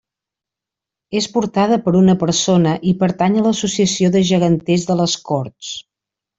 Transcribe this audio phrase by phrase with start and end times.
[1.19, 5.75] És portada per una persona i pertany a l’Associació de Geganters de les Corts.